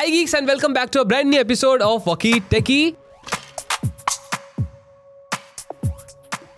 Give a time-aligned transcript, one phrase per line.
[0.00, 2.92] Hi geeks and welcome back to a brand new episode of Walkie Techie.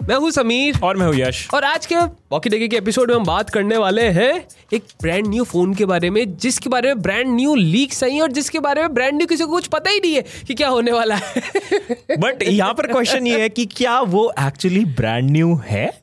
[0.08, 1.96] मैं हूँ समीर। और मैं हूँ यश। और आज के
[2.32, 4.32] वॉकी टेकी के एपिसोड में हम बात करने वाले हैं
[4.72, 8.32] एक ब्रांड न्यू फ़ोन के बारे में जिसके बारे में ब्रांड न्यू लीक्स आई और
[8.32, 10.92] जिसके बारे में ब्रांड न्यू किसी को कुछ पता ही नहीं है कि क्या होने
[10.92, 16.01] वाला है। बट यहाँ पर क्वेश्चन ये है कि क्या वो एक्चुअली ब्रांड न्यू है?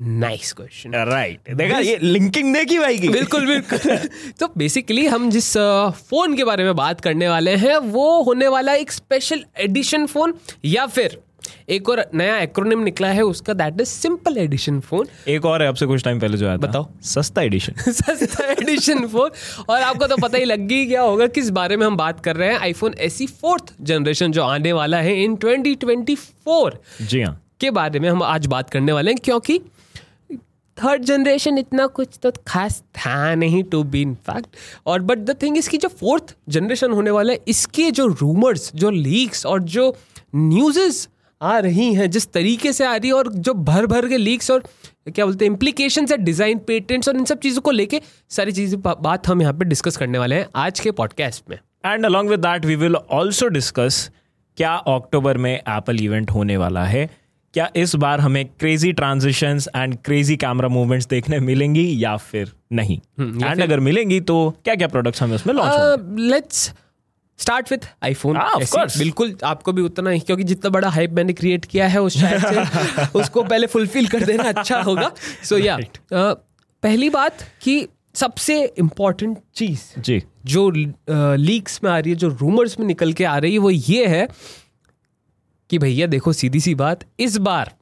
[0.00, 3.08] नाइस क्वेश्चन राइट देखा ये लिंकिंग देखी भाई की?
[3.08, 3.96] बिल्कुल बिल्कुल।
[4.40, 5.52] तो बेसिकली हम जिस
[6.08, 10.34] फ़ोन के बारे में बात करने वाले हैं वो होने वाला एक स्पेशल एडिशन फ़ोन
[10.64, 11.18] या फिर
[11.68, 15.68] एक और नया एक्रोनिम निकला है उसका that is simple edition phone एक और है
[15.68, 19.30] अब से कुछ टाइम पहले जो आया बताओ। सस्ता एडिशन सस्ता एडिशन फ़ोन
[19.68, 22.36] और आपको तो पता ही लग गई क्या होगा किस बारे में हम बात कर
[22.36, 26.72] रहे हैं। आईफोन एसी फोर्थ जनरेशन जो आने वाला है इन 2024
[27.02, 29.60] जी हाँ। के बारे में हम आज बात करने वाले हैं क्योंकि
[30.82, 34.56] थर्ड जनरेशन इतना कुछ तो खास था नहीं टू बी इन फैक्ट
[34.86, 38.90] और बट द थिंग इसकी जो फोर्थ जनरेशन होने वाला है, इसके जो रूमर्स जो
[38.90, 39.94] लीक्स और जो
[40.34, 41.06] न्यूज़
[41.40, 44.50] आ रही हैं, जिस तरीके से आ रही है और जो भर भर के लीक्स
[44.50, 44.62] और
[45.08, 48.80] क्या बोलते हैं इम्प्लीकेशन है डिज़ाइन पेटेंट्स और इन सब चीज़ों को लेके सारी चीज़ें
[48.82, 52.40] बात हम यहाँ पे डिस्कस करने वाले हैं आज के पॉडकास्ट में। And along with
[52.40, 54.10] that we will also discuss
[54.58, 57.08] क्या अक्टूबर में एप्पल इवेंट होने वाला है
[57.54, 62.96] क्या इस बार हमें crazy transitions and crazy camera movements देखने मिलेंगी या फिर नहीं?
[63.20, 66.72] एंड अगर मिलेंगी तो क्या क्या प्रोडक्ट्स हमें उसमें launch let's
[67.38, 68.38] start with iPhone.
[68.98, 73.04] बिल्कुल आपको भी उतना ही क्योंकि जितना बड़ा हाइप मैंने क्रिएट किया है उस से
[73.14, 75.12] उसको पहले फुलफिल कर देना अच्छा होगा।
[75.44, 75.94] सो so, या right.
[75.94, 76.36] yeah,
[76.82, 80.70] पहली बात कि सबसे इम्पोर्टेंट चीज़ जी। जो
[81.36, 83.70] लीक्स uh, में आ रही है जो रूमर्स में निकल के आ रही है वो
[83.70, 84.28] ये है
[85.70, 87.72] कि भैया देखो सीधी सी बात इस बार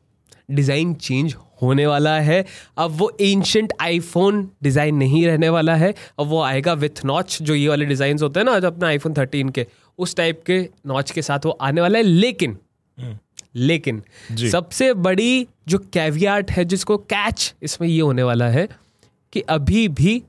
[0.50, 2.44] डिज़ाइन चेंज होने वाला है।
[2.78, 7.54] अब वो एंशंट आईफोन डिज़ाइन नहीं रहने वाला है। अब वो आएगा विथ नॉच जो
[7.54, 9.66] ये वाले डिज़ाइन होते हैं ना जो अपना आईफोन थर्टीन के
[9.98, 12.56] उस टाइप के नॉच के साथ वो आने वाला है। लेकिन
[13.56, 14.02] लेकिन
[14.50, 18.68] सबसे बड़ी जो कैवियाट है जिसको कैच इसमें ये होने वाला है
[19.32, 20.22] कि अभी भी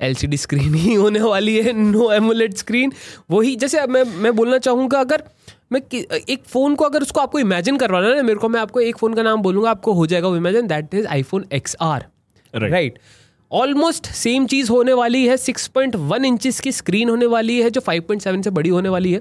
[0.00, 2.92] एलसीडी स्क्रीन ही होने वाली है नो एमुलेट स्क्रीन
[3.30, 5.22] वही जैसे अब मैं मैं बोलना चाहूँगा अगर
[5.72, 8.80] मैं एक फ़ोन को अगर उसको आपको इमेजिन करवाना है ना मेरे को मैं आपको
[8.80, 12.06] एक फ़ोन का नाम बोलूँगा आपको हो जाएगा वो imagine that is iPhone X R
[12.54, 12.98] right
[13.50, 18.42] almost same चीज़ होने वाली है 6.1 इंचेस की स्क्रीन होने वाली है जो 5.7
[18.44, 19.20] से बड़ी होने वाली है।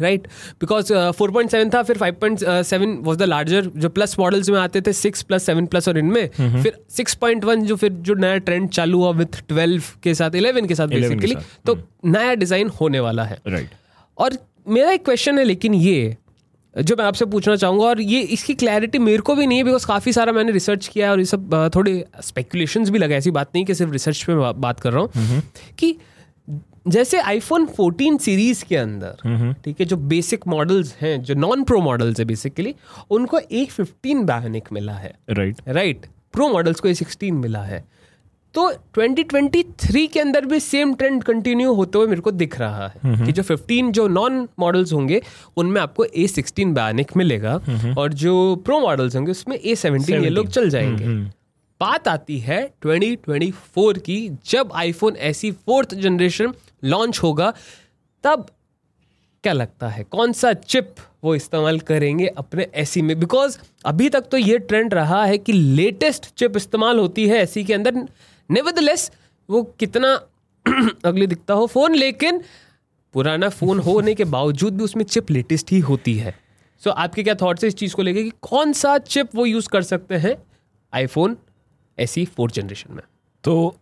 [0.00, 0.26] Right
[0.60, 4.50] because four point seven था फिर five point seven was the larger जो प्लस मॉडल्स
[4.50, 6.28] में आते थे सिक्स प्लस सेवन प्लस और इनमें
[6.62, 10.34] फिर सिक्स पॉइंट वन जो फिर जो नया ट्रेंड चालू हुआ विथ ट्वेल्व के साथ
[10.34, 11.36] इलेवन के साथ 11 के बेसिकली
[11.66, 13.70] तो नया डिज़ाइन होने वाला है। राइट
[14.18, 16.16] और मेरा एक क्वेश्चन है लेकिन ये
[16.76, 19.86] जो मैं आपसे पूछना चाहूँगा और ये इसकी क्लैरिटी मेरे को भी नहीं है बिकॉज़
[19.86, 23.50] काफ़ी सारा मैंने रिसर्च किया है और ये सब थोड़े स्पेकुलेशंस भी लगा ऐसी बात
[23.54, 25.42] नहीं कि सिर्फ़ रिसर्च पे मैं बात कर रहा हूँ।
[25.78, 25.96] कि
[26.88, 31.80] जैसे आईफोन 14 सीरीज़ के अंदर ठीक है जो बेसिक मॉडल्स हैं जो नॉन प्रो
[31.80, 32.74] मॉडल्स है बेसिकली
[33.10, 37.84] उनको ए फिफ्टीन बायोनिक मिला है। राइट राइट प्रो मॉडल्स को ए सिक्सटीन मिला है।
[38.54, 43.24] तो 2023 के अंदर भी सेम ट्रेंड कंटिन्यू होते हुए मेरे को दिख रहा है
[43.26, 45.22] कि जो 15 जो नॉन मॉडल्स होंगे
[45.56, 47.54] उनमें आपको ए सिक्सटीन बायोनिक मिलेगा
[47.98, 51.06] और जो प्रो मॉडल्स होंगे उसमें ए सेवनटीन ये लोग चल जाएँगे।
[51.80, 56.52] बात आती है 2024 की जब आईफोन ऐसी फोर्थ जनरेशन
[56.84, 57.52] लॉन्च होगा
[58.24, 58.46] तब
[59.42, 60.04] क्या लगता है?
[60.04, 60.94] कौन सा चिप
[61.24, 63.18] वो इस्तेमाल करेंगे अपने एसी में?
[63.20, 67.64] बिकॉज़ अभी तक तो ये ट्रेंड रहा है कि लेटेस्ट चिप इस्तेमाल होती है एसी
[67.64, 68.06] के अंदर।
[68.50, 69.10] नेवरदलेस
[69.48, 70.14] वो कितना
[71.04, 72.40] अगली दिखता हो फ़ोन लेकिन
[73.12, 76.34] पुराना फ़ोन होने के बावजूद भी उसमें चिप लेटेस्ट ही होती है।
[76.82, 79.46] सो so, आपके क्या थॉट्स है इस चीज़ को लेके कि कौन सा चिप वो
[79.46, 80.36] यूज़ कर सकते हैं
[80.92, 81.36] आईफोन
[81.98, 83.02] एसी फोर्थ जनरेशन में?
[83.44, 83.76] तो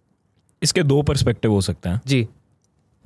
[0.62, 2.26] इसके दो पर्सपेक्टिव हो सकते हैं। जी।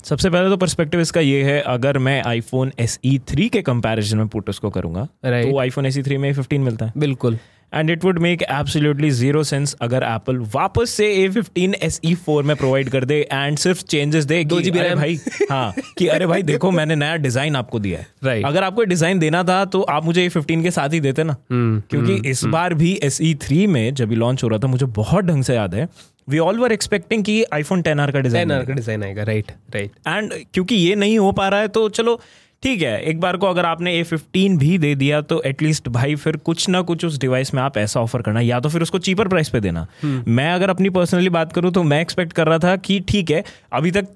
[0.05, 4.19] सबसे पहले तो पर्सपेक्टिव इसका ये है अगर मैं आईफोन एस ई थ्री के कंपैरिजन
[4.19, 5.51] में पुट उसको करूँगा Right.
[5.53, 7.39] तो आईफोन एस ई थ्री में फिफ्टीन मिलता है। बिल्कुल।
[7.73, 12.15] And it would make absolutely zero sense अगर एप्पल वापस से A fifteen S E
[12.17, 15.19] four में प्रोवाइड कर दे एंड सिर्फ़ चेंजेस दे दो कि GB अरे भाई
[15.51, 18.49] हाँ कि अरे भाई देखो मैंने नया डिज़ाइन आपको दिया है राइट Right.
[18.49, 21.37] अगर आपको डिज़ाइन देना था तो आप मुझे ए फिफ्टीन के साथ ही देते ना
[21.51, 22.27] हम्म, क्योंकि hmm.
[22.27, 22.53] इस hmm.
[22.53, 25.55] बार भी एस ई थ्री में जब लॉन्च हो रहा था मुझे बहुत ढंग से
[25.55, 25.89] याद है
[26.29, 29.91] वी ऑल वर एक्सपेक्टिंग कि आईफोन टेन आर का डिज़ाइन का डिज़ाइन आएगा राइट राइट
[30.09, 32.21] एंड क्योंकि ये नहीं हो पा रहा है तो चलो
[32.63, 36.15] ठीक है एक बार को अगर आपने ए फिफ्टीन भी दे दिया तो एटलीस्ट भाई
[36.15, 38.99] फिर कुछ ना कुछ उस डिवाइस में आप ऐसा ऑफ़र करना या तो फिर उसको
[38.99, 39.87] चीपर प्राइस पे देना।
[40.29, 43.45] मैं अगर अपनी पर्सनली बात करूँ तो मैं एक्सपेक्ट कर रहा था कि ठीक है
[43.73, 44.07] अभी तक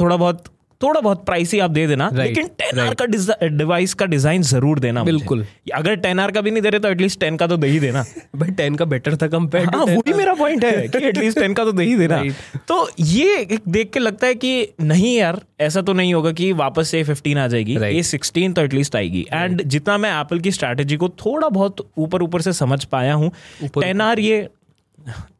[0.00, 0.44] थोड़ा बहुत
[0.82, 4.78] थोड़ा बहुत प्राइसी आप दे देना Right, लेकिन टेन आर का डिवाइस का डिज़ाइन ज़रूर
[4.78, 5.44] देना मुझे। बिल्कुल।
[5.74, 7.80] अगर टेन आर का भी नहीं दे रहे तो एटलीस्ट टेन का तो दे ही
[7.80, 8.04] देना।
[8.36, 11.64] भाई टेन का बेटर था कंपेयर हाँ वही मेरा पॉइंट है कि एटलीस्ट टेन का
[11.64, 12.60] तो दे ही देना। Right.
[12.68, 16.88] तो ये देख के लगता है कि नहीं यार ऐसा तो नहीं होगा कि वापस
[16.88, 20.96] से फिफ्टीन आ जाएगी। ये सिक्सटीन तो एटलीस्ट आएगी। एंड जितना मैं एप्पल की स्ट्रैटेजी
[20.96, 23.30] को थोड़ा बहुत ऊपर ऊपर से समझ पाया हूँ
[23.64, 24.48] टेन आर ये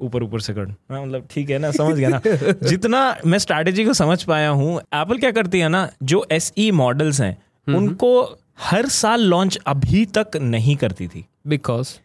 [0.01, 2.21] ऊपर ऊपर से कर हाँ, मतलब ठीक है ना समझ गया ना।
[2.69, 6.71] जितना मैं स्ट्रैटेजी को समझ पाया हूँ एप्पल क्या करती है ना जो एस ई
[6.71, 7.37] मॉडल्स हैं
[7.67, 8.13] उनको
[8.61, 11.99] हर साल लॉन्च अभी तक नहीं करती थी। बिकॉज़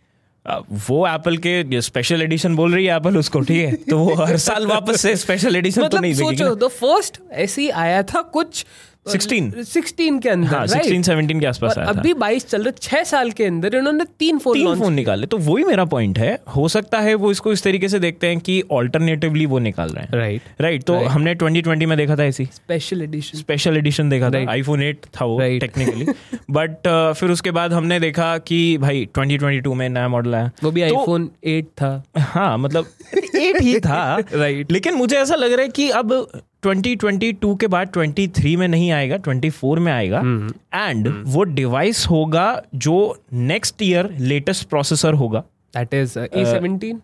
[0.89, 3.75] वो एप्पल के स्पेशल एडिशन बोल रही है एप्पल उसको ठीक है?
[3.75, 7.19] तो वो हर साल वापस से स्पेशल एडिशन मतलब तो मतलब नहीं सोचो द फ़र्स्ट
[7.31, 8.65] ऐसे ही आया था कुछ
[9.12, 10.74] 16 16 के अंदर हाँ right?
[10.74, 14.06] सिक्सटीन सेवनटीन के आसपास आया था। अभी 22 चल रहे छह साल के अंदर इन्होंने
[14.19, 17.51] तीन फ़ोन तीन फ़ोन निकाले। तो वही मेरा पॉइंट है हो सकता है वो इसको
[17.51, 21.09] इस तरीके से देखते हैं कि ऑल्टरनेटिवली वो निकाल रहे हैं। राइट राइट तो Right.
[21.12, 24.45] हमने 2020 में देखा था ऐसी। स्पेशल एडिशन स्पेशल एडिशन देखा था.
[24.51, 26.06] आईफोन 8 था वो टेक्निकली
[26.51, 26.88] बट
[27.19, 30.98] फिर उसके बाद हमने देखा कि भाई 2022 में नया मॉडल आया। वो भी तो-
[30.98, 32.86] आईफोन एट था। हाँ मतलब
[33.36, 36.12] एट ही था। राइट लेकिन मुझे ऐसा लग रहा है कि अब
[36.68, 40.19] 2022 के बाद 23 में नहीं आएगा 24 में आएगा।
[40.88, 45.40] एंड वो डिवाइस होगा जो नेक्स्ट ईयर लेटेस्ट प्रोसेसर होगा।
[45.78, 46.96] दैट इज़ A17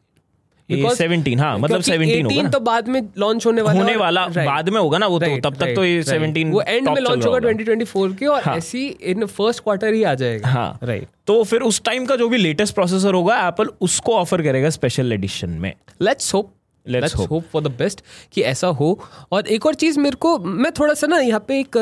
[0.69, 4.45] Because- 17 हाँ मतलब 17 होगा तो बाद में लॉन्च होने वाला होने वाला Right.
[4.45, 6.51] बाद में होगा ना वो तो तब तक तो ये right.
[6.51, 8.56] वो एंड में लॉन्च होगा होगा। 2024 के और हाँ.
[8.57, 12.30] ऐसी इन फ़र्स्ट क्वार्टर ही आ जाएगा। हाँ। राइट तो फिर उस टाइम का जो
[12.30, 16.54] भी लेटेस्ट प्रोसेसर होगा एप्पल उसको ऑफ़र करेगा स्पेशल एडिशन में। Let's hope
[16.85, 18.01] let's hope for the best
[18.33, 19.00] कि ऐसा हो।
[19.31, 21.77] और एक और चीज़ मेरे को मैं थोड़ा सा ना यहाँ पे एक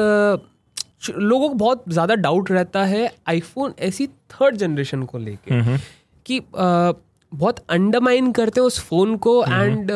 [1.09, 5.77] लोगों को बहुत ज़्यादा डाउट रहता है आईफोन ऐसी थर्ड जनरेशन को लेके
[6.25, 6.91] कि अ,
[7.31, 9.91] बहुत अंडरमाइन करते हैं उस फ़ोन को एंड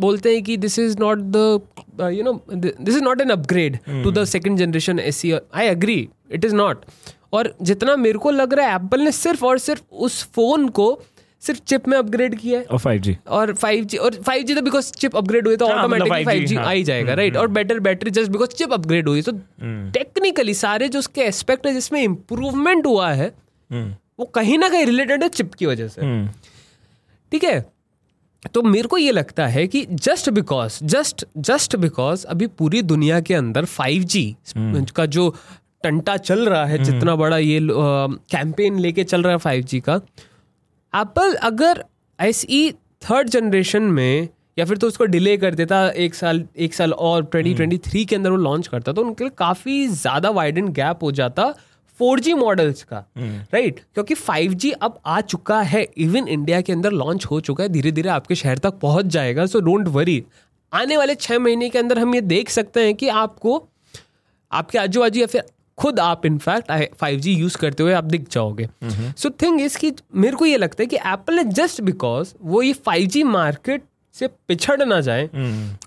[0.00, 4.10] बोलते हैं कि this is not the you know this is not an upgrade to
[4.10, 6.84] the second generation SE I agree it is not
[7.32, 10.90] और जितना मेरे को लग रहा है एप्पल ने सिर्फ़ और सिर्फ़ उस फ़ोन को
[11.42, 15.16] सिर्फ़ चिप में अपग्रेड किया है। और 5G और 5G और 5G तो बिकॉज़ चिप
[15.16, 18.50] अपग्रेड हुई तो ऑटोमेटिकली 5G 5G आ ही जाएगा राइट और better battery just because
[18.50, 19.32] chip upgrade हुई तो
[19.92, 23.32] टेक्निकली सारे जो उसके एस्पेक्ट है जिसमें इम्प्रूवमेंट हुआ है
[24.18, 26.28] वो कहीं ना कहीं रिलेटेड है चिप की वजह से। हम्म,
[27.32, 27.60] ठीक है?
[28.54, 33.20] तो मेरे को ये लगता है कि just because just just because अभी पूरी दुनिया
[33.20, 35.28] के अंदर 5G का जो
[35.82, 40.00] टंटा चल रहा है जितना बड़ा ये कैंपेन लेके चल रहा है 5G का
[40.94, 41.84] एप्पल अगर
[42.18, 42.70] ऐसी
[43.02, 47.24] थर्ड जनरेशन में या फिर तो उसको डिले कर देता एक साल एक साल और
[47.34, 51.54] 2023 के अंदर वो लॉन्च करता तो उनके लिए काफ़ी ज़्यादा वाइडेंड गैप हो जाता
[51.98, 53.86] 4G मॉडल्स का राइट right?
[53.94, 57.92] क्योंकि 5G अब आ चुका है इवन इंडिया के अंदर लॉन्च हो चुका है धीरे
[57.92, 60.22] धीरे आपके शहर तक पहुँच जाएगा सो डोंट वरी
[60.72, 63.62] आने वाले छः महीने के अंदर हम ये देख सकते हैं कि आपको
[64.52, 65.42] आपके आजू बाजू या फिर
[65.78, 68.68] खुद आप इनफैक्ट फाइव जी यूज़ करते हुए आप दिख जाओगे।
[69.18, 72.72] सो थिंग इसकी मेरे को ये लगता है कि एप्पल ने जस्ट बिकॉज़ वो ये
[72.86, 73.82] फाइव जी मार्केट
[74.14, 75.28] से पिछड़ ना जाए।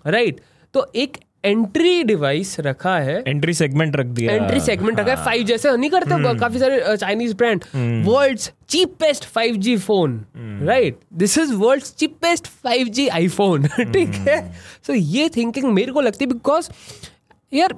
[0.08, 0.40] राइट
[0.74, 5.44] तो एक एंट्री डिवाइस रखा है। एंट्री सेगमेंट रख दिया। एंट्री सेगमेंट रखा है। फाइव
[5.46, 7.64] जैसे नहीं करते हो काफ़ी सारे Chinese brand
[8.08, 8.40] world
[8.70, 10.20] cheapest five G phone
[10.68, 14.42] right this is world cheapest five G iPhone ठीक है?
[14.88, 16.70] सो so, ये थिंकिंग मेरे को लगती है बिकॉज़
[17.54, 17.76] यार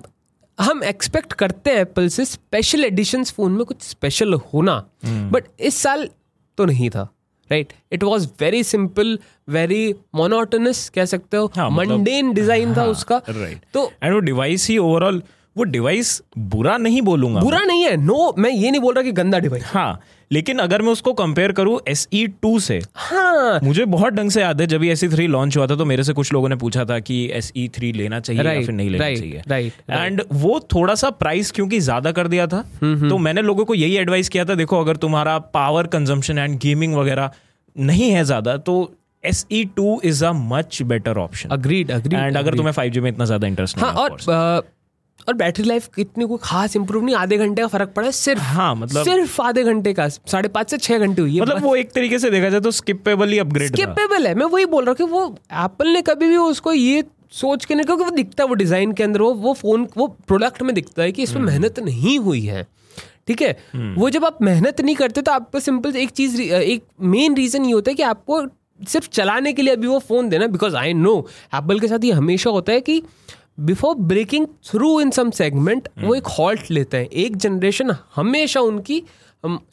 [0.63, 4.75] हम एक्सपेक्ट करते हैं एप्पल से स्पेशल एडिशंस फ़ोन में कुछ स्पेशल होना।
[5.05, 6.09] बट इस साल
[6.57, 7.03] तो नहीं था
[7.51, 9.19] right it was very simple
[9.49, 14.13] very monotonous कह सकते हो। हाँ, मतलब- मंडेन डिज़ाइन था हाँ, उसका। राइट तो एंड
[14.13, 15.23] वो डिवाइस ही ओवरऑल
[15.57, 19.11] वो डिवाइस बुरा नहीं बोलूँगा बुरा नहीं है। नो मैं ये नहीं बोल रहा कि
[19.11, 19.99] गंदा डिवाइस हाँ
[20.33, 24.41] लेकिन अगर मैं उसको कंपेयर करूँ एस ई टू से हाँ। मुझे बहुत ढंग से
[24.41, 26.55] याद है जब एस ई थ्री लॉन्च हुआ था तो मेरे से कुछ लोगों ने
[26.55, 29.91] पूछा था कि एस ई थ्री लेना चाहिए या फिर नहीं लेना right, चाहिए। right,
[29.91, 33.95] एंड वो थोड़ा सा प्राइस क्योंकि ज़्यादा कर दिया था तो मैंने लोगों को यही
[33.97, 37.31] एडवाइस किया था देखो अगर तुम्हारा पावर कंजम्पशन एंड गेमिंग वगैरह
[37.75, 38.75] नहीं है ज़्यादा तो
[39.23, 42.99] S E two is a much better option agreed agreed and अगर तुम्हें फाइव जी
[42.99, 44.17] में इतना ज़्यादा इंटरेस्ट हाँ और
[45.27, 48.41] और बैटरी लाइफ कितनी कोई खास इंप्रूव नहीं आधे घंटे का फ़र्क पड़ा है सिर्फ़
[48.41, 51.75] हाँ मतलब सिर्फ़ आधे घंटे का साढ़े पाँच से छह घंटे हुई है मतलब वो
[51.75, 54.91] एक तरीके से देखा जाए तो स्किपेबल ही अपग्रेड स्किपेबल है मैं वही बोल रहा
[54.91, 55.25] हूँ कि वो
[55.65, 58.91] एप्पल ने कभी भी उसको ये सोच के नहीं क्योंकि वो दिखता है वो डिज़ाइन
[58.91, 62.41] के अंदर वो वो फ़ोन वो प्रोडक्ट में दिखता है कि इसमें मेहनत नहीं हुई
[62.41, 62.65] है
[63.27, 63.51] ठीक है?
[63.75, 67.71] वो जब आप मेहनत नहीं करते तो आपको सिंपल एक चीज़ एक मेन रीजन ये
[67.71, 68.41] होता है कि आपको
[68.87, 71.15] सिर्फ़ चलाने के लिए अभी वो फ़ोन देना बिकॉज़ आई नो
[71.55, 73.01] एप्पल के साथ ये हमेशा होता है कि
[73.57, 79.03] before breaking through in some segment वो एक हॉल्ट लेते हैं। एक जनरेशन हमेशा उनकी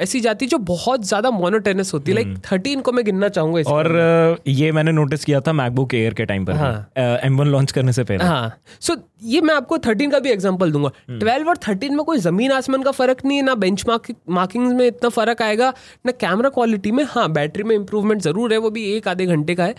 [0.00, 4.40] ऐसी जाती जो बहुत ज़्यादा मोनोटेनस होती है। लाइक थर्टीन को मैं गिनना चाहूँगा और
[4.48, 7.92] ये मैंने नोटिस किया था मैकबुक एयर के टाइम पर हाँ। एम वन लॉन्च करने
[7.92, 11.56] से पहले। हाँ। सो so, ये मैं आपको थर्टीन का भी एग्जांपल दूँगा। ट्वेल्व और
[11.68, 15.42] थर्टीन में कोई ज़मीन आसमान का फ़र्क नहीं है ना बेंच मार्किंग में इतना फ़र्क
[15.42, 15.72] आएगा
[16.06, 19.54] ना कैमरा क्वालिटी में। हाँ बैटरी में इंप्रूवमेंट ज़रूर है वो भी एक आधे घंटे
[19.54, 19.74] का है।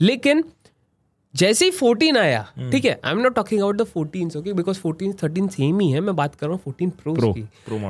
[0.00, 0.44] लेकिन
[1.34, 2.98] जैसे ही फोर्टीन आया ठीक है?
[3.04, 6.14] I am not talking about the fourteen okay because fourteen thirteen same ही है मैं
[6.16, 7.42] बात कर रहा हूँ फोर्टीन प्रो Pro, की।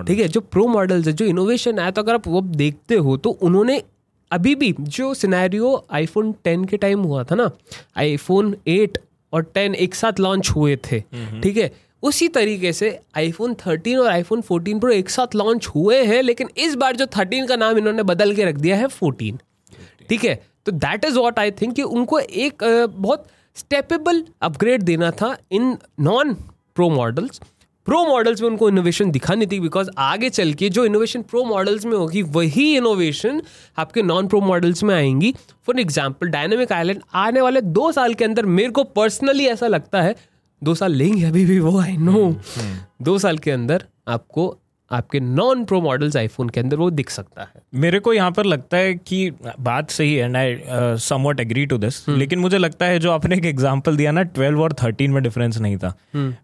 [0.06, 0.28] ठीक है?
[0.28, 3.82] जो प्रो मॉडल्स है जो इनोवेशन आया तो अगर आप वो देखते हो तो उन्होंने
[4.30, 7.50] अभी भी जो सिनेरियो आईफोन टेन के टाइम हुआ था ना
[7.98, 8.98] आईफोन एट
[9.32, 11.00] और टेन एक साथ लॉन्च हुए थे
[11.42, 11.70] ठीक है?
[12.02, 16.48] उसी तरीके से आईफोन 13 और आईफोन 14 प्रो एक साथ लॉन्च हुए हैं लेकिन
[16.58, 19.38] इस बार जो 13 का नाम इन्होंने बदल के रख दिया है 14
[20.08, 20.34] ठीक है?
[20.66, 22.64] तो that is what I think कि उनको एक
[22.96, 26.34] बहुत स्टेपेबल अपग्रेड देना था in non
[26.74, 27.40] pro models
[27.86, 31.84] pro models में उनको इनोवेशन दिखानी थी बिकॉज़ आगे चल के जो इनोवेशन प्रो मॉडल्स
[31.86, 33.42] में होगी वही इनोवेशन
[33.78, 35.34] आपके नॉन प्रो मॉडल्स में आएँगी।
[35.66, 40.02] फॉर एग्ज़ाम्पल डायनेमिक आइलैंड आने वाले दो साल के अंदर मेरे को पर्सनली ऐसा लगता
[40.02, 40.14] है
[40.62, 42.36] दो साल लेंगे अभी भी वो आई नो
[43.02, 44.58] दो साल के अंदर आपको
[44.90, 48.44] आपके नॉन प्रो मॉडल्स आईफोन के अंदर वो दिख सकता है। मेरे को यहाँ पर
[48.44, 50.56] लगता है कि बात सही है and I
[51.00, 54.60] somewhat agree to this लेकिन मुझे लगता है जो आपने एक एग्जांपल दिया ना 12
[54.60, 55.94] और 13 में डिफरेंस नहीं था।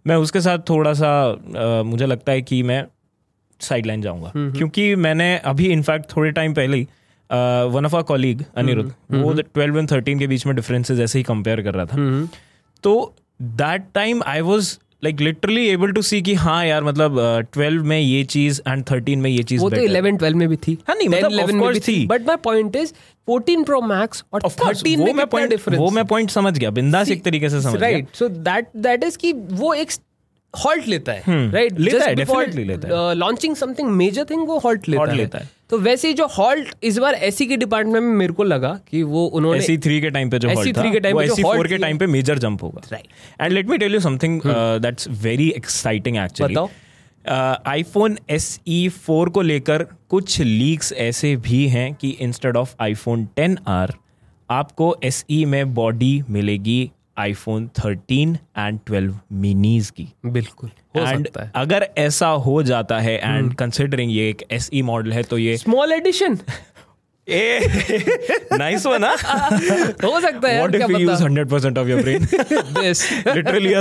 [0.07, 2.85] मैं उसके साथ थोड़ा सा uh, मुझे लगता है कि मैं
[3.61, 6.87] साइड लाइन जाऊँगा क्योंकि मैंने अभी इनफैक्ट थोड़े टाइम पहले ही
[7.71, 11.23] one of our colleague Anirudh वो ट्वेल्व एंड थर्टीन के बीच में डिफरेंसेस ऐसे ही
[11.23, 12.29] कंपेयर कर रहा था।
[12.83, 17.19] तो that time I was like literally able to see कि हाँ यार मतलब
[17.53, 20.57] ट्वेल्व में ये चीज़ एंड थर्टीन में ये चीज़ वो तो इलेवन ट्वेल्व में भी
[20.57, 22.93] थी। हाँ, नहीं, 10, मतलब 11 of में भी course थी। But my point is
[23.31, 27.11] 14 pro max और Of 13 वो में डिफरेंस वो मैं पॉइंट समझ गया बिंदास
[27.11, 29.91] एक तरीके से समझ गया। Right so that that is कि वो एक
[30.55, 34.89] हॉल्ट लेता है राइट लेता है, definitely लेता है। लॉन्चिंग समथिंग मेजर थिंग वो हॉल्ट
[34.89, 38.05] लेता Halt है लेता है। तो वैसे ही जो हॉल्ट इस बार एसी के डिपार्टमेंट
[38.05, 40.79] में मेरे को लगा कि वो उन्होंने एसी थ्री के टाइम पे जो SE3 halt
[40.79, 43.07] था के वो पे एसी फोर के टाइम पे मेजर जंप होगा Right.
[43.41, 46.69] And let me tell you something that's very exciting actually बताओ।
[47.67, 53.25] आईफोन एस ई फोर को लेकर कुछ लीक्स ऐसे भी हैं कि instead of iPhone
[53.37, 53.93] ten R
[54.51, 61.27] आपको एस ई में बॉडी मिलेगी iPhone thirteen and twelve minis की। बिल्कुल हो एंड
[61.27, 65.23] सकता है। अगर ऐसा हो जाता है एंड कंसिडरिंग ये एक एस ई मॉडल है
[65.23, 66.39] तो ये स्मॉल एडिशन
[68.59, 71.19] नाइस वन ना हो। सकता है व्हाट इफ़ यू पता?
[71.19, 72.27] 100% of your brain
[72.81, 73.75] this literally.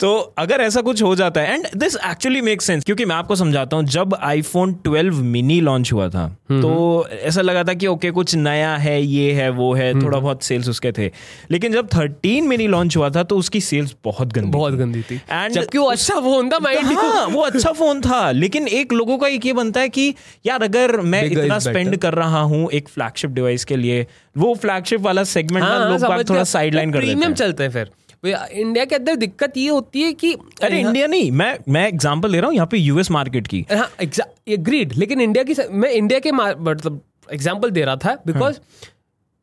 [0.00, 3.36] तो अगर ऐसा कुछ हो जाता है and this actually make sense क्योंकि मैं आपको
[3.36, 8.10] समझाता हूँ जब आईफोन 12 मिनी लॉन्च हुआ था तो ऐसा लगा था कि ओके
[8.10, 11.10] कुछ नया है ये है वो है थोड़ा बहुत सेल्स उसके थे।
[11.50, 15.20] लेकिन जब 13 मिनी लॉन्च हुआ था तो उसकी सेल्स बहुत गंदी बहुत गंदी थी।
[15.30, 19.18] एंड जबकि वो अच्छा फ़ोन था माइंड हाँ वो अच्छा फ़ोन था लेकिन एक लोगों
[19.18, 20.14] का एक ये बनता है कि
[20.46, 24.06] यार अगर मैं इतना स्पेंड कर रहा हूँ एक फ्लैगशिप डिवाइस के लिए
[24.38, 27.90] वो फ्लैगशिप वाला सेगमेंट ना लोग थोड़ा साइड लाइन कर प्रीमियम चलते हैं फिर।
[28.24, 32.38] इंडिया के अंदर दिक्कत ये होती है कि अरे इंडिया नहीं मैं मैं एग्जांपल ले
[32.38, 33.88] रहा हूँ यहाँ पे यूएस मार्केट की। हाँ
[34.48, 37.00] एग्रीड लेकिन इंडिया की मैं इंडिया के मतलब
[37.32, 38.58] एग्जांपल दे रहा था बिकॉज़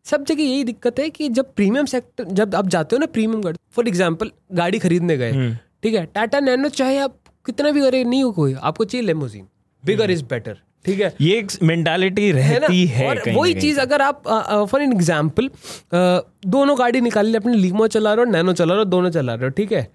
[0.06, 3.42] सब जगह यही दिक्कत है कि जब प्रीमियम सेक्टर जब आप जाते हो ना प्रीमियम
[3.42, 8.04] गाड़ी फॉर एग्ज़ाम्पल गाड़ी खरीदने गए ठीक है टाटा नैनो चाहे आप कितना भी करे
[8.04, 9.48] नहीं हो कोई आपको चाहिए लेमोजिन
[9.84, 11.14] बिगर इज़ बेटर ठीक है?
[11.22, 14.24] ये एक मेंटालिटी है रहती है और वही चीज़ अगर आप
[14.72, 15.50] फॉर एन एग्ज़ाम्पल
[15.94, 19.34] दोनों गाड़ी निकाल ली अपने लीमो चला रहे हो नैनो चला रहे हो दोनों चला
[19.34, 19.88] रहे हो ठीक है?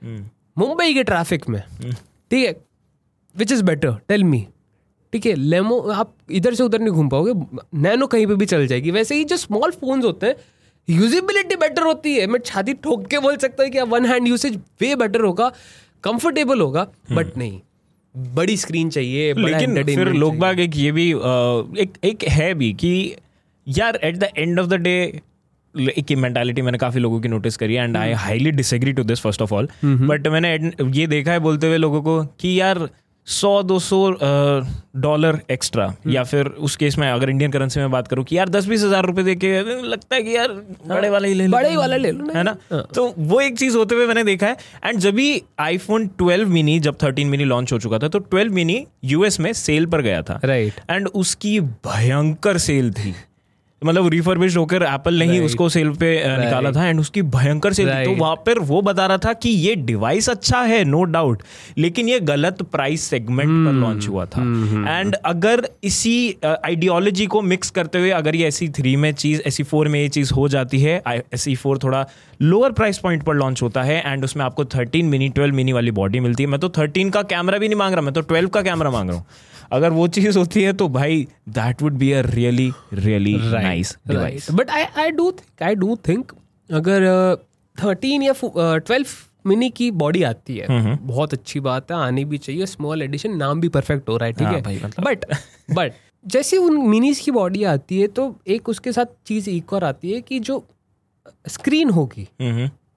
[0.58, 1.62] मुंबई के ट्रैफ़िक में
[2.30, 2.54] ठीक है?
[3.34, 4.46] Which is better tell me
[5.12, 5.34] ठीक है?
[5.34, 7.32] लेमो आप इधर से उधर नहीं घूम पाओगे
[7.78, 10.34] नैनो कहीं पे भी चल जाएगी। वैसे ही जो स्मॉल फोन्स होते हैं
[10.88, 14.56] यूजिबिलिटी बेटर होती है। मैं छाती ठोक के बोल सकता हूँ कि one hand usage
[14.80, 15.52] way better होगा
[16.04, 17.60] कंफर्टेबल होगा बट नहीं।
[18.16, 21.10] बड़ी स्क्रीन चाहिए लेकिन फिर लोग बाग एक ये भी
[21.80, 22.92] एक एक है भी कि
[23.66, 24.96] यार at the end of the day
[25.74, 29.20] एक मेंटालिटी मैंने काफ़ी लोगों की नोटिस करी है and I highly disagree to this
[29.20, 30.54] first of all but मैंने
[30.92, 32.88] ये देखा है बोलते हुए लोगों को कि यार
[33.26, 33.98] सौ दो सौ
[34.96, 38.48] डॉलर एक्स्ट्रा। या फिर उस केस में अगर इंडियन करेंसी में बात करूँ कि यार
[38.48, 40.52] दस बीस हज़ार रुपए दे के लगता है कि यार
[40.86, 42.56] बड़े वाला ही ले बड़े ही। वाला ले लो है ना?
[42.72, 46.46] हाँ। तो वो एक चीज़ होते हुए मैंने देखा है। एंड जब भी आईफोन 12
[46.48, 50.02] मिनी जब 13 मिनी लॉन्च हो चुका था तो 12 मिनी यूएस में सेल पर
[50.02, 53.14] गया था। राइट एंड उसकी भयंकर सेल थी।
[53.82, 57.88] मतलब रिफर्बिश्ड होकर एप्पल ने ही उसको सेल पे निकाला था एंड उसकी भयंकर सेल
[57.88, 58.14] तो.
[58.16, 61.42] वहाँ पर वो बता रहा था कि ये डिवाइस अच्छा है नो no डाउट
[61.78, 63.80] लेकिन ये गलत प्राइस सेगमेंट पर Hmm.
[63.80, 64.42] लॉन्च हुआ था।
[65.00, 69.62] एंड अगर इसी आइडियोलॉजी को मिक्स करते हुए अगर ये ऐसी थ्री में चीज़ ऐसी
[69.62, 72.04] फोर में ये चीज़ हो जाती है ऐसी फोर थोड़ा
[72.42, 75.90] लोअर प्राइस पॉइंट पर लॉन्च होता है एंड उसमें आपको थर्टीन मिनी ट्वेल्व मिनी वाली
[75.90, 78.48] बॉडी मिलती है। मैं तो थर्टीन का कैमरा भी नहीं मांग रहा मैं तो ट्वेल्व
[78.48, 79.26] का कैमरा मांग रहा हूँ।
[79.72, 84.50] अगर वो चीज़ होती है तो भाई that would be a really really nice device
[84.50, 86.32] but I I do think I do think
[86.70, 87.06] अगर
[87.78, 88.32] थर्टीन या
[88.78, 89.06] ट्वेल्व
[89.46, 93.36] मिनी की बॉडी आती हम्म, है बहुत अच्छी बात है आनी भी चाहिए स्मॉल एडिशन
[93.36, 94.62] नाम भी परफेक्ट हो रहा है ठीक हाँ है?
[94.62, 95.24] भाई, मतलब- बट
[95.74, 95.92] बट
[96.24, 100.12] जैसे उन मिनीज की बॉडी आती है तो एक उसके साथ चीज़ एक और आती
[100.12, 100.64] है कि जो
[101.48, 102.28] स्क्रीन होगी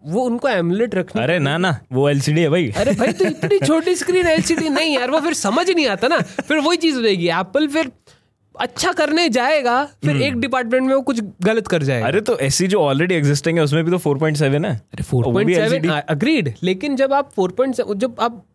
[0.04, 3.60] वो उनको एमुलेट रखना अरे ना ना वो एलसीडी है भाई। अरे भाई तो इतनी
[3.66, 7.02] छोटी स्क्रीन एलसीडी नहीं यार वो फिर समझ नहीं आता ना। फिर वही चीज़ हो
[7.02, 7.92] जाएगी एप्पल फिर
[8.56, 12.40] अच्छा करने जाएगा फिर एक डिपार्टमेंट में वो कुछ गलत कर जाएगा। हम्म। अरे तो
[12.40, 16.54] ऐसी जो ऑलरेडी एग्जिस्टिंग है उसमें भी तो 4.7 है। अरे वो भी 4.7 अग्रीड
[16.64, 18.46] लेकिन जब आप 4.7 जब आप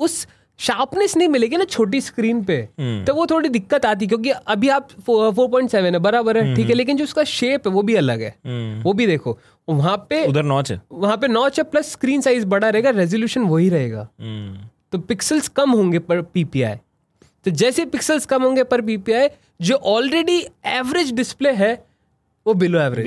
[0.00, 0.26] उस
[0.58, 4.68] शार्पनेस नहीं मिलेगी ना छोटी स्क्रीन पे। हम्म। तो वो थोड़ी दिक्कत आती क्योंकि अभी
[4.68, 8.22] आप 4.7 है बराबर है ठीक है लेकिन जो उसका शेप है वो भी अलग
[8.22, 11.92] है। हम्म। वो भी देखो वहाँ पे उधर नॉच है। वहाँ पे नॉच है प्लस
[11.92, 14.08] स्क्रीन साइज़ बड़ा रहेगा रेजोल्यूशन वही रहेगा।
[14.92, 16.74] तो पिक्सल्स कम होंगे पर पीपीआई
[17.44, 19.28] तो जैसे पिक्सल्स कम होंगे पर पीपीआई
[19.60, 21.84] जो ऑलरेडी एवरेज डिस्प्ले है
[22.46, 23.06] वो बिलो एवरेज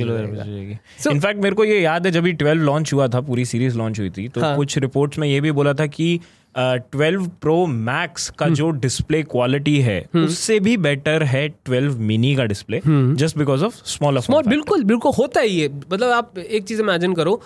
[1.03, 3.77] So- इनफैक्ट मेरे को ये याद है जब भी 12 लॉन्च हुआ था पूरी सीरीज़
[3.77, 6.19] लॉन्च हुई थी तो हाँ। कुछ रिपोर्ट्स में ये भी बोला था कि
[6.55, 12.45] ट्वेल्व प्रो मैक्स का जो डिस्प्ले क्वालिटी है उससे भी बेटर है 12 मिनी का
[12.45, 16.81] display just because of small small बिल्कुल बिल्कुल होता है ये मतलब आप एक चीज़
[16.81, 17.41] इमेजिन करो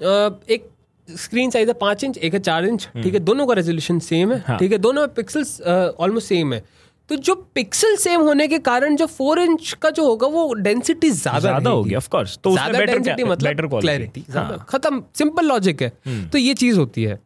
[0.00, 0.68] एक
[1.08, 4.32] स्क्रीन साइज़ है पाँच इंच एक है चार इंच ठीक है दोनों का रेजोल्यूशन सेम
[4.32, 6.64] है हम्म। हाँ। ठीक है दोनों में पिक्सल्स ऑलमोस्ट सेम है।
[7.10, 11.10] तो जो पिक्सल सेम होने के कारण जो फोर इंच का जो होगा वो डेंसिटी
[11.10, 15.92] ज़्यादा ज़्यादा होगी ऑफ़ कोर्स तो ज़्यादा डेंसिटी मतलब क्लैरिटी हाँ। खत्म सिंपल लॉजिक है।
[16.32, 17.18] तो ये चीज़ होती है।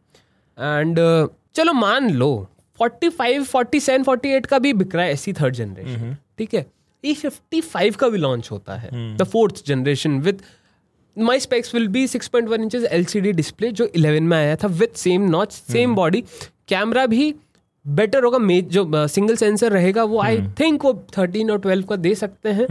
[0.62, 0.98] एंड
[1.54, 2.48] चलो मान लो
[2.80, 6.66] 45 47 48 का भी बिक रहा है ऐसी थर्ड जनरेशन ठीक है?
[7.04, 10.42] ये 55 का भी लॉन्च होता है the fourth generation with
[11.18, 15.22] my specs will be 6.1 inches LCD display जो 11 में आया था with same
[15.30, 16.24] notch same body
[16.68, 17.34] camera भी
[17.86, 21.96] बेटर होगा मे जो सिंगल सेंसर रहेगा वो आई थिंक वो 13 और 12 का
[21.96, 22.66] दे सकते हैं।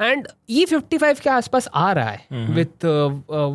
[0.00, 2.84] एंड ये 55 के आसपास आ रहा है with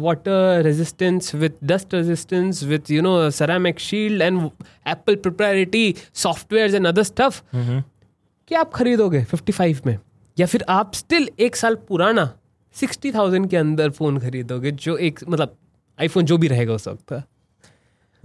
[0.01, 4.49] water resistance with dust resistance with you know ceramic shield and
[4.87, 9.97] Apple proprietary software and other stuff क्या आप खरीदोगे 55 में?
[10.39, 12.31] या फिर आप स्टिल एक साल पुराना
[12.75, 15.55] 60,000 के अंदर फ़ोन खरीदोगे जो एक मतलब
[16.01, 17.13] आईफोन जो भी रहेगा उस वक्त?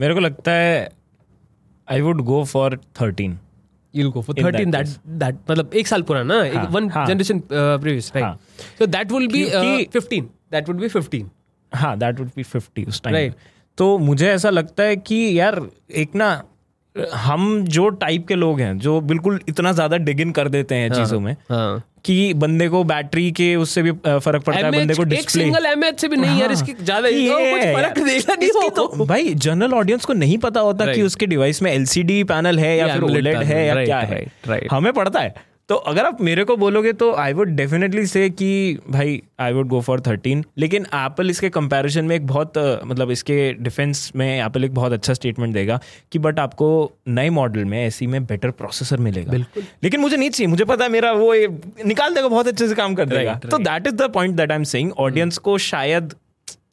[0.00, 0.88] मेरे को लगता है
[1.90, 3.34] I would go for 13
[3.94, 7.06] you'll go for In 13 that that that मतलब एक साल पुराना हाँ, वन हाँ।
[7.06, 11.24] जनरेशन प्रीवियस हाँ। Right so that will be क्योंकि- 15 दैट वुड बी 15
[11.72, 13.38] हाँ दैट वुड बी 50 उस टाइम Right.
[13.78, 15.60] तो मुझे ऐसा लगता है कि यार
[15.94, 16.28] एक ना
[17.14, 20.88] हम जो टाइप के लोग हैं जो बिल्कुल इतना ज़्यादा डिग इन कर देते हैं
[20.90, 24.94] हाँ, चीज़ों में हाँ कि बंदे को बैटरी के उससे भी फ़र्क पड़ता है बंदे
[24.94, 28.34] को एक डिस्प्ले सिंगल एमएच से भी नहीं यार इसकी ज़्यादा ही कुछ फ़र्क। देगा
[28.34, 31.72] नहीं इसकी वो तो। भाई जनरल ऑडियंस को नहीं पता होता कि उसके डिवाइस में
[31.72, 34.24] एलसीडी पैनल है या फिर ओलेड है या क्या है.
[34.72, 35.34] हमें पड़ता है।
[35.68, 39.68] तो अगर आप मेरे को बोलोगे तो आई वुड डेफिनेटली से कि भाई I would
[39.68, 42.52] go for thirteen लेकिन एप्पल इसके कंपैरिजन में एक बहुत
[42.84, 45.80] मतलब इसके डिफेंस में एप्पल एक बहुत अच्छा स्टेटमेंट देगा
[46.12, 46.68] कि बट आपको
[47.08, 50.84] नए मॉडल में ऐसी में बेटर प्रोसेसर मिलेगा। बिल्कुल। लेकिन मुझे नहीं चाहिए। मुझे पता
[50.84, 51.32] है मेरा वो
[51.86, 54.56] निकाल देगा बहुत अच्छे से काम कर देगा। तो that is the point that I
[54.56, 56.14] am saying audience को शायद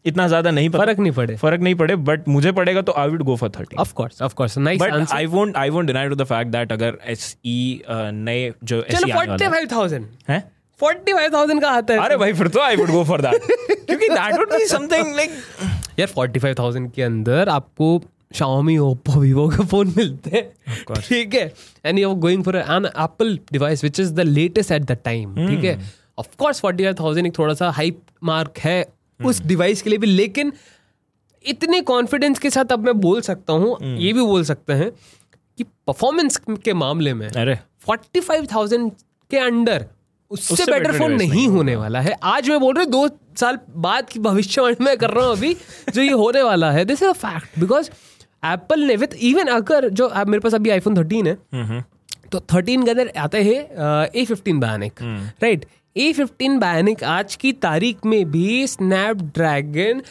[0.06, 3.24] इतना ज़्यादा नहीं फ़र्क नहीं पड़े। फ़र्क नहीं पड़े बट मुझे पड़ेगा तो I would
[3.24, 6.16] go for thirty of course of course nice but I won't I won't deny to
[6.16, 10.44] the fact that अगर एस ई नए जो एस चलो 45000 है।
[10.80, 14.38] 45000 का आता है। अरे भाई फिर तो I would go for that क्योंकि that
[14.38, 15.32] would be something like
[16.00, 18.02] यार 45000 के अंदर आपको
[18.36, 21.52] Xiaomi Oppo Vivo के फ़ोन मिलते हैं। ठीक है?
[21.86, 25.64] And you going for an Apple device which is the latest at the time ठीक
[25.64, 25.78] है?
[26.20, 28.82] ऑफ़ कोर्स 45000 एक थोड़ा सा हाइप मार्क है।
[29.26, 30.54] उस डिवाइस के लिए भी लेकिन
[31.46, 34.90] इतने कॉन्फिडेंस के साथ अब मैं बोल सकता हूँ ये भी बोल सकते हैं
[35.58, 37.58] कि परफॉर्मेंस के मामले में अरे।
[37.88, 38.90] 45000
[39.32, 39.86] के अंडर
[40.32, 43.08] उससे उससे बेटर फ़ोन नहीं नहीं होने वाला है। आज मैं बोल रहा हूँ दो
[43.40, 45.54] साल बाद की भविष्यवाणी मैं कर रहा हूँ अभी
[45.94, 47.90] जो ये होने वाला है। This is a fact because
[48.44, 51.84] Apple ने विथ इवन अगर जो मेरे पास अभी आईफोन थर्टीन है
[52.32, 55.02] तो थर्टीन के अंदर आते हैं A fifteen bionic
[55.44, 60.02] right A fifteen bionic आज की तारीख में भी Snapdragon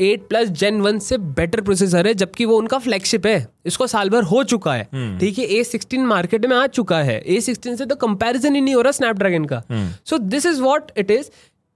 [0.00, 4.10] eight plus gen one से बेटर प्रोसेसर है जबकि वो उनका फ्लैगशिप है। इसको साल
[4.10, 7.76] भर हो चुका है। ठीक है ए सिक्सटीन मार्केट में आ चुका है। ए सिक्सटीन
[7.76, 9.62] से तो कंपैरिजन ही नहीं हो रहा स्नैपड्रैगन का।
[10.06, 11.30] So this is what it is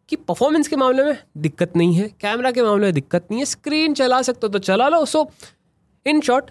[0.09, 3.47] कि परफॉर्मेंस के मामले में दिक्कत नहीं है कैमरा के मामले में दिक्कत नहीं है
[3.47, 5.31] स्क्रीन चला सकते हो तो चला लो। सो
[6.07, 6.51] इन शॉर्ट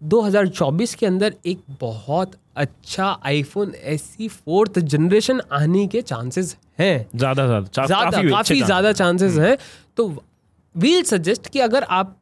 [0.00, 7.46] 2024 के अंदर एक बहुत अच्छा आईफोन एसी फोर्थ जनरेशन आने के चांसेस हैं। ज़्यादा
[7.46, 9.56] ज़्यादा ज़्यादा काफ़ी ज़्यादा चांसेस हैं।
[9.96, 10.08] तो
[10.74, 12.16] वील सजेस्ट कि अगर आप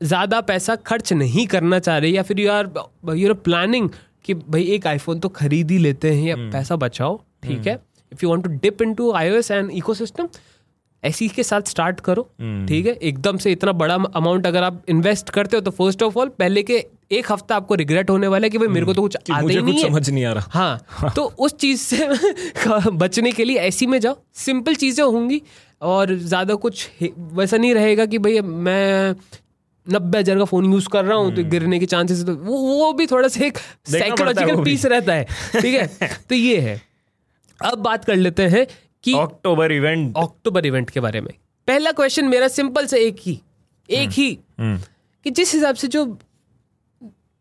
[0.00, 2.70] ज़्यादा पैसा खर्च नहीं करना चाह रहे या फिर you are
[3.14, 3.88] you are planning
[4.24, 7.78] कि भाई एक आईफोन तो खरीद ही लेते हैं या पैसा बचाओ ठीक है?
[8.12, 10.28] If you want to dip into iOS and ecosystem
[11.02, 12.22] SE के साथ स्टार्ट करो
[12.68, 12.92] ठीक है?
[12.92, 16.62] एकदम से इतना बड़ा अमाउंट अगर आप इन्वेस्ट करते हो तो फ़र्स्ट ऑफ़ ऑल पहले
[16.62, 16.78] के
[17.10, 19.46] एक हफ़्ता आपको रिग्रेट होने वाला है कि भाई मेरे को तो कुछ कि आता
[19.48, 22.08] ही नहीं है। समझ नहीं आ रहा। हाँ तो उस चीज़ से
[22.92, 25.40] बचने के लिए ऐसी में जाओ सिंपल चीज़ें होंगी
[25.82, 29.14] और ज़्यादा कुछ वैसा नहीं रहेगा कि भाई मैं
[29.86, 32.92] नब्बे हज़ार का फ़ोन यूज़ कर रहा हूँ तो गिरने के चांसेस तो वो वो
[32.92, 36.08] भी थोड़ा सा एक साइकोलॉजिकल पीस रहता है ठीक है?
[36.28, 36.80] तो ये है।
[37.60, 38.66] अब बात कर लेते हैं
[39.04, 41.32] कि अक्टूबर इवेंट अक्टूबर इवेंट के बारे में।
[41.68, 43.40] पहला क्वेश्चन मेरा सिंपल से एक ही
[43.88, 46.04] एक ही कि जिस हिसाब से जो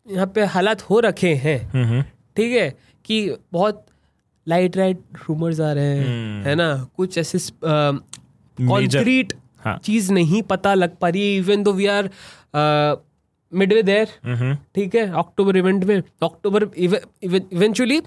[0.08, 2.04] यहाँ पे हालात हो रखे हैं।
[2.36, 2.70] ठीक है?
[3.06, 3.86] कि बहुत
[4.48, 6.88] लाइट राइट रूमर्स आ रहे हैं है ना?
[6.98, 9.34] कुछ ऐसे कॉन्क्रीट
[9.66, 12.10] हाँ। चीज़ नहीं पता लग पा रही है even though we are
[13.52, 14.08] Midway there
[14.76, 15.08] ठीक है?
[15.20, 18.02] अक्टूबर इवेंट में अक्टूबर इवेंचुअली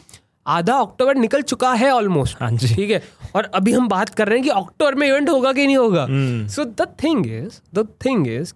[0.47, 3.03] आधा अक्टूबर निकल चुका है ऑलमोस्ट हाँ ठीक है?
[3.37, 6.07] और अभी हम बात कर रहे हैं कि अक्टूबर में इवेंट होगा कि नहीं होगा।
[6.55, 8.53] So the thing is the thing is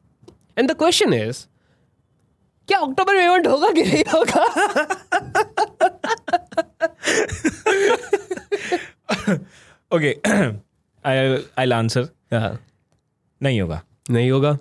[0.59, 1.45] and the question is
[2.69, 4.45] क्या अक्टूबर में इवेंट होगा कि नहीं होगा?
[9.93, 10.17] ओके
[11.59, 12.09] आई आंसर
[13.43, 14.59] नहीं होगा। नहीं होगा?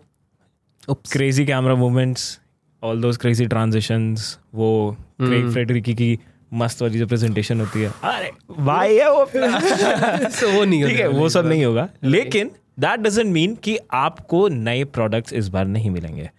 [0.89, 2.39] Crazy camera movements
[2.83, 6.19] all those crazy transitions वो क्रेग फ्रेडरिकी की
[6.53, 9.25] मस्त वाली जो प्रेजेंटेशन होती है। अरे भाई है वो?
[10.39, 13.77] So वो नहीं ठीक है होगा वो सब नहीं होगा। लेकिन दैट डजेंट मीन कि
[13.91, 16.29] आपको नए प्रोडक्ट्स इस बार नहीं मिलेंगे।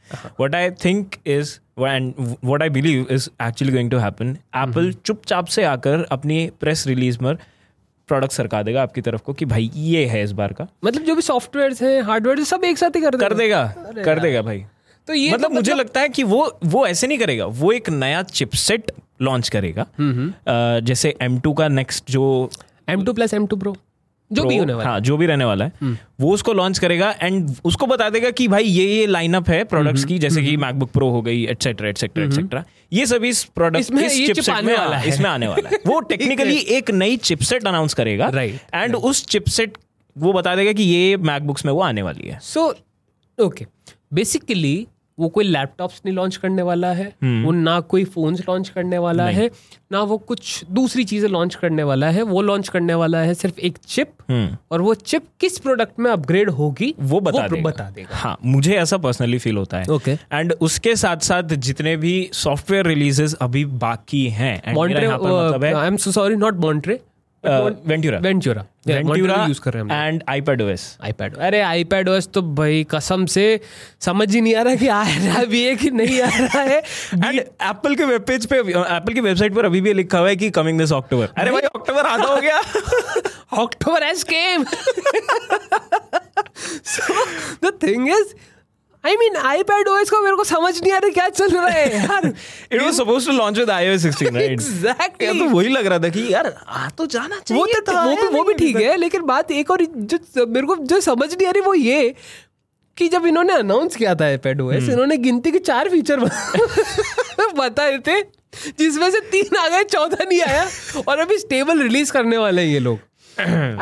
[0.40, 5.46] What I think is and what I believe is actually going to happen Apple चुपचाप
[5.46, 7.34] से आकर अपनी प्रेस रिलीज़ पर
[8.08, 11.14] प्रोडक्ट सरका देगा आपकी तरफ़ को कि भाई ये है इस बार का। मतलब जो
[11.14, 14.64] भी सॉफ्टवेयर है हार्डवेयर सब एक साथ ही कर देगा। कर देगा कर देगा भाई।
[15.06, 18.22] तो ये मतलब मुझे लगता है कि वो वो ऐसे नहीं करेगा वो एक नया
[18.22, 18.92] चिपसेट
[19.22, 22.50] लॉन्च करेगा। अ, जैसे M2 का नेक्स्ट जो
[22.88, 23.76] M two plus M two pro
[24.32, 25.72] जो भी होने वाला हाँ जो भी रहने वाला है
[26.20, 30.04] वो उसको लॉन्च करेगा एंड उसको बता देगा कि भाई ये ये लाइनअप है प्रोडक्ट्स
[30.04, 34.06] की जैसे कि मैकबुक प्रो हो गई एटसेट्रा एटसेट्रा एटसेट्रा ये सभी इस प्रोडक्ट इसमें
[34.06, 37.94] इस चिपसेट में वाला हाँ। इसमें आने वाला है। वो टेक्निकली एक नई चिपसेट अनाउंस
[37.94, 39.78] करेगा Right, एंड उस चिपसेट
[40.18, 42.76] वो बता देगा कि ये मैकबुक्स में वो आने वाली है। सो
[43.38, 43.66] ओके
[44.12, 44.86] बेसिकली
[45.18, 49.24] वो कोई लैपटॉप्स नहीं लॉन्च करने वाला है वो ना कोई फोन्स लॉन्च करने वाला
[49.24, 49.50] है
[49.92, 53.60] ना वो कुछ दूसरी चीज़ें लॉन्च करने वाला है वो लॉन्च करने वाला है सिर्फ़
[53.60, 57.70] एक चिप हम्म। और वो चिप किस प्रोडक्ट में अपग्रेड होगी वो बता वो देगा।
[57.70, 60.16] बता देगा। हाँ मुझे ऐसा पर्सनली फील होता है। Okay.
[60.32, 64.54] एंड उसके साथ साथ जितने भी सॉफ्टवेयर रिलीजेस अभी बाकी हैं
[65.74, 67.00] I am so sorry not Monterey
[67.46, 72.54] Ventura Ventura Ventura use कर रहे हैं एंड आईपैड ओएस आईपैड अरे आईपैड ओएस तो
[72.54, 73.60] भाई कसम से
[74.00, 76.78] समझ ही नहीं आ रहा कि आ रहा भी है कि नहीं आ रहा है।
[77.14, 80.36] एंड एप्पल के वेब पेज पे एप्पल की वेबसाइट पर अभी भी लिखा हुआ है
[80.36, 82.62] कि कमिंग दिस अक्टूबर अरे भाई अक्टूबर आधा हो गया।
[83.54, 84.64] October has came.
[86.82, 87.02] so
[87.60, 88.34] the thing is,
[89.04, 91.96] I mean, iPad OS को मेरे को समझ नहीं आ रहा क्या चल रहा है
[92.04, 92.26] यार।
[92.72, 95.38] It was supposed to launch with iOS 16 right Exactly.
[95.38, 98.28] तो वही लग रहा था कि यार आ तो जाना चाहिए वो तो वो भी
[98.38, 101.50] वो भी ठीक है लेकिन बात एक और जो मेरे को जो समझ नहीं आ
[101.50, 102.14] रही वो ये
[102.96, 106.20] कि जब इन्होंने अनाउंस किया था iPad OS इन्होंने गिनती के चार फीचर
[107.58, 108.20] बताए थे
[108.78, 110.66] जिसमें से तीन आ गए चौथा नहीं आया
[111.08, 112.98] और अभी स्टेबल रिलीज़ करने वाले हैं ये लोग।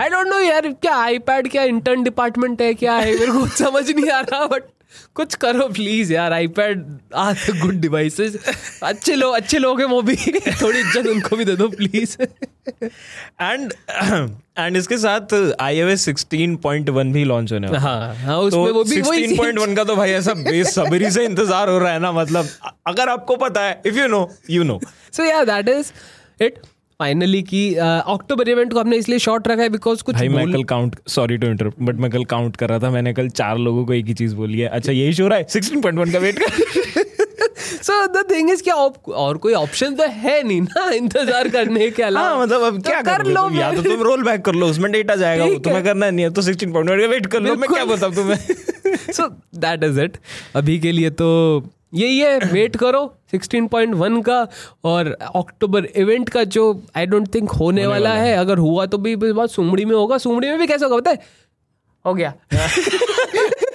[0.00, 3.90] आई डोंट नो यार क्या आईपैड क्या इंटर्न डिपार्टमेंट है क्या है मेरे को समझ
[3.90, 4.62] नहीं आ रहा बट
[5.14, 6.84] कुछ करो प्लीज़ यार आईपैड
[7.16, 8.36] आर गुड डिवाइसेस
[8.82, 12.16] अच्छे लोग अच्छे लोग हैं वो भी। थोड़ी इज़्ज़त उनको भी दे दो प्लीज़
[13.42, 13.72] एंड
[14.58, 18.74] एंड इसके साथ आई एव सिक्सटीन पॉइंट वन भी लॉन्च होने है। हाँ उसमें तो
[18.74, 22.12] वो भी वही 16.1 का तो भाई ऐसा बेसब्री से इंतज़ार हो रहा है ना
[22.12, 22.48] मतलब
[22.86, 24.80] अगर आपको पता है if you know you know
[25.12, 25.92] so yeah that is
[26.42, 26.58] it
[27.00, 30.64] finally की अक्टूबर इवेंट को हमने इसलिए शॉर्ट रखा है बिकॉज़ कुछ भाई मैं कल
[30.64, 33.84] count sorry to interrupt but मैं कल काउंट कर रहा था मैंने कल चार लोगों
[33.86, 35.46] को एक ही चीज़ बोली है। अच्छा यही शो रहा है?
[35.46, 37.00] 16.1 का वेट कर।
[37.62, 41.88] So so the thing is क्या और कोई ऑप्शन तो है नहीं ना इंतज़ार करने
[41.90, 43.60] के अलावा। हाँ मतलब अब तो क्या कर करोगे लो?
[43.60, 46.30] या तो तुम रोल बैक कर लो उसमें डेटा जाएगा वो तुम्हें। करना नहीं है
[46.30, 48.36] तो 16 पॉइंट वेट कर लो मैं क्या। बताऊँ तुम्हें?
[49.12, 50.16] सो दैट इज़ इट
[50.56, 51.28] अभी के लिए तो
[51.94, 53.04] यही है वेट करो।
[53.38, 54.48] 16.1 का
[54.84, 58.86] और अक्टूबर इवेंट का जो आई डोंट थिंक होने होने वाला वाला है अगर हुआ
[58.86, 61.18] तो भी बहुत सुमड़ी में होगा। सुमड़ी में भी कैसे होगा पता है
[62.06, 62.34] हो गया।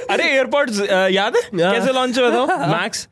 [0.09, 1.41] अरे एयरपोर्ट्स याद है?
[1.55, 2.81] कैसे लॉन्च हुआ था?
[2.81, 3.07] मैक्स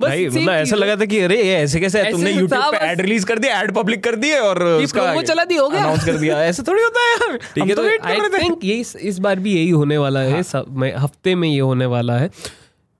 [0.00, 2.04] भाई मतलब ऐसा लगा था कि अरे ये ऐसे कैसे है?
[2.04, 5.26] ऐसे तुमने YouTube पे। एड रिलीज़ कर दिया एड पब्लिक कर दिए और उसका promo
[5.26, 7.82] चला दी, हो गया। अनाउंस कर दिया। ऐसे थोड़ी होता है यार। ठीक है तो
[7.82, 11.34] आई रहे हाँ। थिंक ये इस, इस बार भी यही होने वाला है। सब हफ़्ते
[11.34, 12.30] में ये होने वाला है।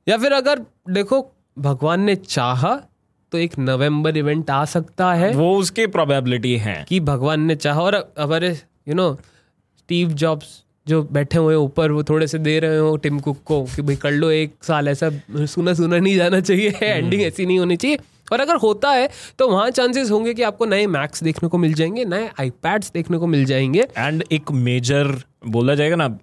[0.09, 0.59] या फिर अगर
[0.91, 2.81] देखो भगवान ने चाहा
[3.33, 7.81] तो एक नवंबर इवेंट आ सकता है। वो उसकी प्रोबेबिलिटी है। कि भगवान ने चाहा
[7.81, 9.15] और हमारे यू नो
[9.79, 13.65] स्टीव जॉब्स जो बैठे हुए ऊपर वो थोड़े से दे रहे हो टिम कुक को
[13.65, 15.11] कि भाई कर लो एक साल ऐसा
[15.47, 17.99] सुना सुना नहीं जाना चाहिए। हम्म। एंडिंग ऐसी नहीं होनी चाहिए।
[18.33, 21.75] और अगर होता है तो वहाँ चांसेस होंगे कि आपको नए मैक्स देखने को मिल
[21.75, 26.19] जाएँगे नए आईपैड्स देखने को मिल जाएँगे। एंड एक मेजर बोला जाएगा ना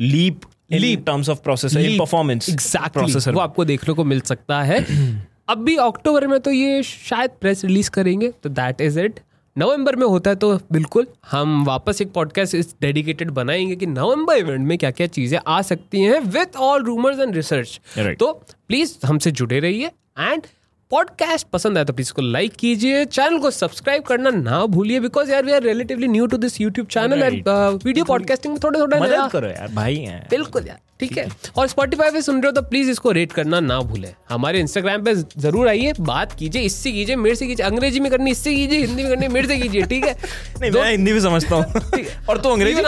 [0.00, 0.40] leap
[0.72, 4.84] leap terms of processor in performance exactly processor वो आपको देखने को मिल सकता है।
[5.48, 9.20] अब भी अक्टूबर में तो ये शायद प्रेस रिलीज़ करेंगे तो दैट इज़ इट
[9.58, 14.36] नवंबर में होता है तो बिल्कुल हम वापस एक पॉडकास्ट इस डेडिकेटेड बनाएँगे कि नवंबर
[14.36, 18.32] इवेंट में क्या क्या चीज़ें आ सकती हैं with all rumours and research तो
[18.68, 19.86] प्लीज़ हमसे जुड़े रहिए
[20.20, 20.42] एंड
[20.90, 25.30] पॉडकास्ट पसंद आया तो प्लीज़ को लाइक कीजिए। चैनल को सब्सक्राइब करना ना भूलिए बिकॉज़
[25.32, 27.48] यार we are relatively new to this YouTube channel and
[27.84, 31.26] video podcasting में थोड़ा थोड़े मदद करो यार भाई हैं। बिल्कुल यार। ठीक है?
[31.56, 35.04] और स्पॉटिफाई पे सुन रहे हो तो प्लीज़ इसको रेट करना ना भूलें। हमारे इंस्टाग्राम
[35.04, 38.80] पे ज़रूर आइए बात कीजिए इससे कीजिए मेरे से कीजिए अंग्रेज़ी में करनी इससे कीजिए
[38.80, 40.16] हिंदी में करनी मेरे से कीजिए ठीक है?
[40.60, 41.64] नहीं मैं हिंदी भी समझता हूँ।
[42.28, 42.82] और तू अंग्रेज़ी?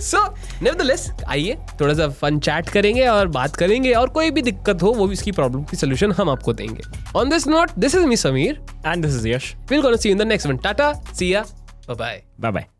[0.00, 0.24] सो
[0.62, 4.92] नेवरदलेस आइए थोड़ा सा फन चैट करेंगे और बात करेंगे और कोई भी दिक्कत हो
[4.92, 6.82] वो भी इसकी प्रॉब्लम की सोल्यूशन हम आपको देंगे।
[7.16, 10.18] On this note this is me Sameer and this is Yash will gonna see in
[10.18, 11.44] the next one Tata see ya
[11.90, 12.77] bye bye bye